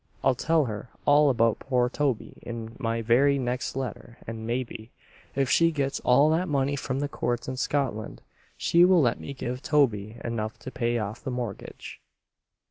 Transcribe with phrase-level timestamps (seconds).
[0.23, 4.89] I'll tell her all about poor Toby in my very next letter and maybe,
[5.35, 8.23] if she gets all that money from the courts in Scotland,
[8.57, 12.01] she will let me give Toby enough to pay off the mortgage."